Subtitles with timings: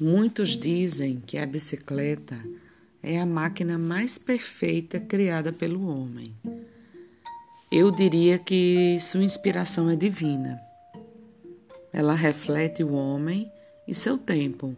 [0.00, 2.42] Muitos dizem que a bicicleta
[3.02, 6.34] é a máquina mais perfeita criada pelo homem.
[7.70, 10.58] Eu diria que sua inspiração é divina.
[11.92, 13.52] Ela reflete o homem
[13.86, 14.74] e seu tempo,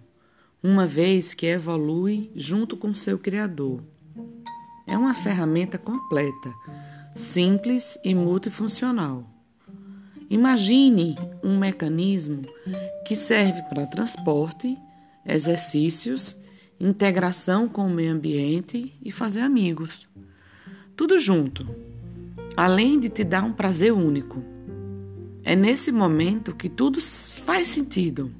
[0.61, 3.81] uma vez que evolui junto com seu Criador.
[4.89, 6.53] É uma ferramenta completa,
[7.15, 9.25] simples e multifuncional.
[10.29, 12.43] Imagine um mecanismo
[13.07, 14.77] que serve para transporte
[15.27, 16.37] exercícios,
[16.79, 20.09] integração com o meio ambiente e fazer amigos.
[20.97, 21.67] Tudo junto,
[22.57, 24.43] além de te dar um prazer único.
[25.45, 28.33] É nesse momento que tudo faz sentido.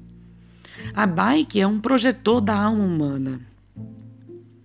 [0.93, 3.41] A bike é um projetor da alma humana.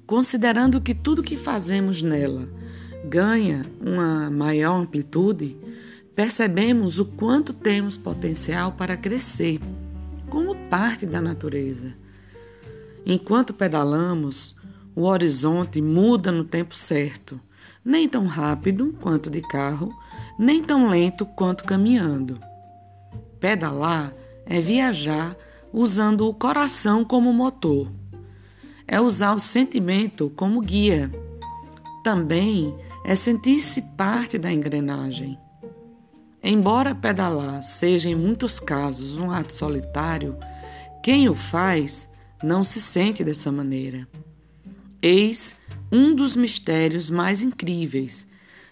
[0.06, 2.48] Considerando que tudo que fazemos nela
[3.04, 5.56] ganha uma maior amplitude,
[6.14, 9.60] percebemos o quanto temos potencial para crescer
[10.28, 11.94] como parte da natureza
[13.10, 14.54] Enquanto pedalamos,
[14.94, 17.40] o horizonte muda no tempo certo,
[17.82, 19.98] nem tão rápido quanto de carro,
[20.38, 22.38] nem tão lento quanto caminhando.
[23.40, 24.12] Pedalar
[24.44, 25.34] é viajar
[25.72, 27.90] usando o coração como motor.
[28.86, 31.10] É usar o sentimento como guia.
[32.04, 35.38] Também é sentir-se parte da engrenagem.
[36.42, 40.36] Embora pedalar seja em muitos casos um ato solitário,
[41.02, 42.07] quem o faz
[42.42, 44.06] não se sente dessa maneira.
[45.02, 45.56] Eis
[45.90, 48.26] um dos mistérios mais incríveis.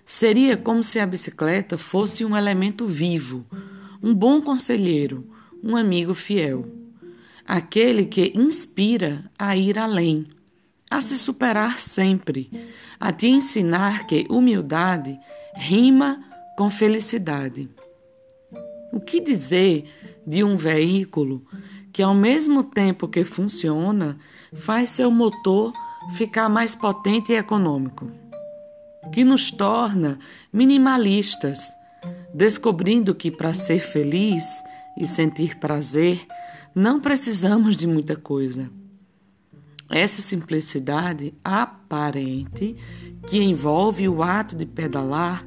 [0.04, 3.44] Seria como se a bicicleta fosse um elemento vivo,
[4.02, 5.26] um bom conselheiro,
[5.62, 6.66] um amigo fiel.
[7.44, 10.26] Aquele que inspira a ir além,
[10.90, 12.50] a se superar sempre,
[13.00, 15.18] a te ensinar que humildade
[15.54, 16.22] rima
[16.56, 17.68] com felicidade.
[18.92, 19.84] O que dizer
[20.26, 21.44] de um veículo
[21.96, 24.18] que ao mesmo tempo que funciona,
[24.52, 25.72] faz seu motor
[26.12, 28.12] ficar mais potente e econômico,
[29.14, 30.18] que nos torna
[30.52, 31.58] minimalistas,
[32.34, 34.44] descobrindo que para ser feliz
[35.00, 36.26] e sentir prazer
[36.74, 38.70] não precisamos de muita coisa.
[39.88, 42.76] Essa simplicidade aparente
[43.26, 45.46] que envolve o ato de pedalar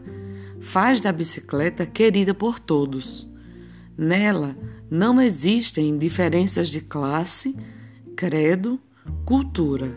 [0.60, 3.30] faz da bicicleta querida por todos.
[3.96, 4.58] Nela,
[4.90, 7.56] não existem diferenças de classe,
[8.16, 8.80] credo,
[9.24, 9.94] cultura.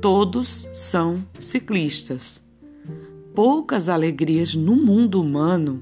[0.00, 2.42] Todos são ciclistas.
[3.34, 5.80] Poucas alegrias no mundo humano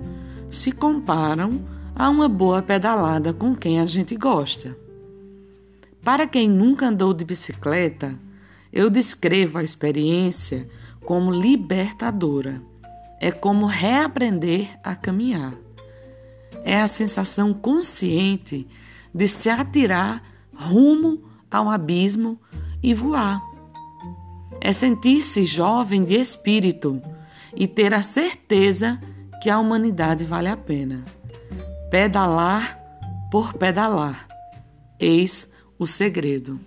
[0.51, 1.65] se comparam
[1.95, 4.77] a uma boa pedalada com quem a gente gosta.
[6.05, 8.21] Para quem nunca andou de bicicleta,
[8.71, 10.69] eu descrevo a experiência
[11.05, 12.61] como libertadora.
[13.19, 15.66] É como reaprender a caminhar
[16.65, 18.67] é a sensação consciente
[19.15, 20.23] de se atirar
[20.55, 22.41] rumo ao abismo
[22.83, 23.43] e voar.
[24.61, 27.01] É sentir-se jovem de espírito
[27.55, 29.01] e ter a certeza
[29.43, 31.05] que a humanidade vale a pena.
[31.91, 32.79] Pedalar
[33.31, 34.27] por pedalar.
[34.99, 36.59] Eis o segredo.